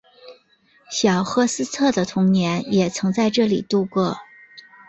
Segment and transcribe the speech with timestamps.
[0.89, 4.17] 小赫斯特的童年也曾在这里度过。